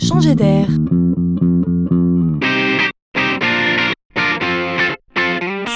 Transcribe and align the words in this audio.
changer 0.00 0.34
d'air. 0.34 0.66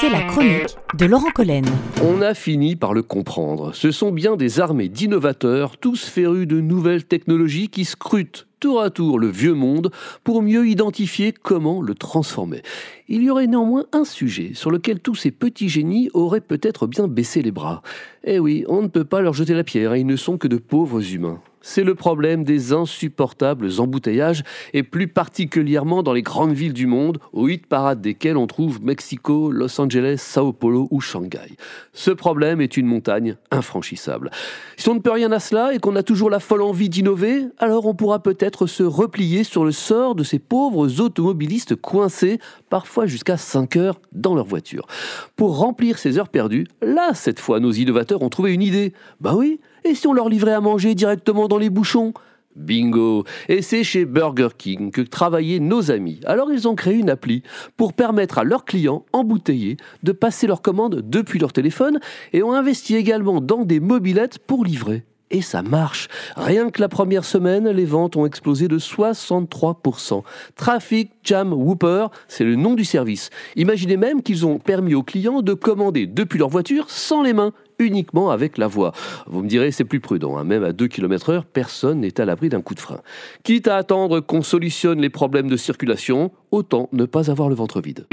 C'est 0.00 0.11
la 0.11 0.22
chronique 0.22 0.77
de 0.98 1.06
Laurent 1.06 1.30
Collen. 1.35 1.64
On 2.03 2.22
a 2.22 2.34
fini 2.34 2.76
par 2.76 2.95
le 2.95 3.02
comprendre. 3.02 3.74
Ce 3.74 3.90
sont 3.90 4.12
bien 4.12 4.37
des 4.37 4.60
armées 4.60 4.88
d'innovateurs, 4.88 5.76
tous 5.76 6.04
férus 6.04 6.46
de 6.46 6.60
nouvelles 6.60 7.04
technologies 7.04 7.68
qui 7.68 7.84
scrutent 7.84 8.46
tour 8.60 8.80
à 8.80 8.88
tour 8.88 9.19
le 9.19 9.29
vieux 9.29 9.53
monde 9.53 9.90
pour 10.22 10.41
mieux 10.41 10.67
identifier 10.67 11.33
comment 11.33 11.83
le 11.83 11.95
transformer. 11.95 12.63
Il 13.09 13.22
y 13.22 13.31
aurait 13.31 13.47
néanmoins 13.47 13.85
un 13.93 14.04
sujet 14.04 14.53
sur 14.54 14.71
lequel 14.71 15.01
tous 15.01 15.15
ces 15.15 15.31
petits 15.31 15.69
génies 15.69 16.09
auraient 16.15 16.41
peut-être 16.41 16.87
bien 16.87 17.06
baissé 17.06 17.43
les 17.43 17.51
bras. 17.51 17.83
Eh 18.25 18.38
oui, 18.38 18.65
on 18.69 18.80
ne 18.80 18.88
peut 18.88 19.05
pas 19.05 19.20
leur 19.20 19.34
jeter 19.34 19.52
la 19.52 19.65
pierre, 19.65 19.97
ils 19.97 20.06
ne 20.06 20.16
sont 20.16 20.38
que 20.38 20.48
de 20.48 20.56
pauvres 20.56 21.12
humains. 21.12 21.43
C'est 21.66 21.83
le 21.83 21.95
problème 21.95 22.45
des 22.45 22.74
insupportables 22.74 23.70
embouteillages, 23.78 24.42
et 24.74 24.83
plus 24.83 25.09
particulièrement 25.09 26.02
dans 26.02 26.12
les 26.12 26.20
grandes 26.20 26.52
villes 26.52 26.74
du 26.74 26.87
monde, 26.87 27.18
aux 27.32 27.46
huit 27.46 27.66
parades 27.66 28.02
desquelles 28.02 28.37
on 28.37 28.46
trouve 28.46 28.82
Mexico, 28.82 29.50
Los 29.50 29.80
Angeles, 29.80 30.18
Sao 30.18 30.52
Paulo 30.52 30.88
ou 30.90 31.00
Shanghai. 31.00 31.56
Ce 31.95 32.10
problème 32.10 32.60
est 32.60 32.77
une 32.77 32.84
montagne 32.84 33.37
infranchissable. 33.50 34.30
Si 34.77 34.90
on 34.90 34.95
ne 34.95 35.00
peut 35.00 35.10
rien 35.10 35.32
à 35.32 35.40
cela 35.40 35.73
et 35.73 35.78
qu'on 35.78 35.96
a 35.96 36.02
toujours 36.02 36.28
la 36.28 36.38
folle 36.38 36.60
envie 36.60 36.90
d'innover, 36.90 37.46
alors 37.56 37.87
on 37.87 37.95
pourra 37.95 38.23
peut-être 38.23 38.66
se 38.66 38.82
replier 38.82 39.42
sur 39.42 39.65
le 39.65 39.73
sort 39.73 40.15
de 40.15 40.23
ces 40.23 40.38
pauvres 40.38 41.01
automobilistes 41.01 41.76
coincés, 41.76 42.40
parfois 42.68 43.06
jusqu'à 43.06 43.38
5 43.38 43.76
heures, 43.76 44.01
dans 44.12 44.34
leur 44.34 44.45
voiture. 44.45 44.87
Pour 45.34 45.56
remplir 45.56 45.96
ces 45.96 46.18
heures 46.18 46.28
perdues, 46.28 46.66
là, 46.82 47.15
cette 47.15 47.40
fois, 47.40 47.59
nos 47.59 47.73
innovateurs 47.73 48.20
ont 48.20 48.28
trouvé 48.28 48.52
une 48.52 48.62
idée. 48.62 48.92
Ben 49.23 49.34
oui, 49.34 49.60
et 49.84 49.95
si 49.95 50.06
on 50.06 50.12
leur 50.12 50.29
livrait 50.29 50.55
à 50.55 50.61
manger 50.61 50.95
directement 50.95 51.47
dans 51.48 51.59
les 51.59 51.70
bouchons? 51.70 52.15
Bingo 52.56 53.24
Et 53.48 53.62
c'est 53.62 53.84
chez 53.84 54.05
Burger 54.05 54.48
King 54.57 54.91
que 54.91 55.01
travaillaient 55.01 55.59
nos 55.59 55.91
amis. 55.91 56.20
Alors 56.24 56.52
ils 56.52 56.69
ont 56.69 56.74
créé 56.74 56.95
une 56.95 57.10
appli 57.10 57.43
pour 57.76 57.93
permettre 57.93 58.38
à 58.38 58.45
leurs 58.45 58.65
clients 58.65 59.04
embouteillés 59.13 59.76
de 60.02 60.13
passer 60.13 60.46
leurs 60.46 60.63
commandes 60.63 61.02
depuis 61.04 61.38
leur 61.38 61.52
téléphone 61.52 61.99
et 62.32 62.43
ont 62.43 62.52
investi 62.52 62.95
également 62.95 63.41
dans 63.41 63.65
des 63.65 63.80
mobilettes 63.80 64.39
pour 64.39 64.65
livrer. 64.65 65.05
Et 65.31 65.43
ça 65.43 65.63
marche. 65.63 66.09
Rien 66.37 66.71
que 66.71 66.81
la 66.81 66.89
première 66.89 67.25
semaine, 67.25 67.69
les 67.69 67.87
ventes 67.87 68.15
ont 68.15 68.25
explosé 68.25 68.69
de 68.69 68.79
63%. 68.79 70.23
Traffic 70.55 71.11
Jam 71.25 71.53
Whooper, 71.53 72.07
c'est 72.29 72.45
le 72.45 72.55
nom 72.55 72.75
du 72.75 72.85
service. 72.85 73.31
Imaginez 73.57 73.97
même 73.97 74.23
qu'ils 74.23 74.47
ont 74.47 74.59
permis 74.59 74.95
aux 74.95 75.03
clients 75.03 75.43
de 75.43 75.55
commander 75.55 76.07
depuis 76.07 76.39
leur 76.39 76.51
voiture 76.51 76.89
sans 76.89 77.23
les 77.23 77.33
mains 77.33 77.53
uniquement 77.78 78.30
avec 78.30 78.58
la 78.58 78.67
voix. 78.67 78.92
Vous 79.27 79.42
me 79.42 79.48
direz, 79.48 79.70
c'est 79.70 79.84
plus 79.84 80.00
prudent. 80.00 80.36
Hein. 80.36 80.44
Même 80.44 80.64
à 80.64 80.72
2 80.72 80.89
km 80.89 81.30
heure, 81.30 81.44
personne 81.44 82.00
n'est 82.00 82.20
à 82.20 82.25
l'abri 82.25 82.48
d'un 82.48 82.62
coup 82.62 82.75
de 82.75 82.80
frein. 82.80 83.00
Quitte 83.42 83.69
à 83.69 83.77
attendre 83.77 84.20
qu'on 84.20 84.42
solutionne 84.42 85.00
les 85.00 85.11
problèmes 85.11 85.48
de 85.48 85.56
circulation, 85.56 86.30
autant 86.50 86.89
ne 86.92 87.05
pas 87.05 87.30
avoir 87.30 87.48
le 87.48 87.55
ventre 87.55 87.80
vide. 87.80 88.06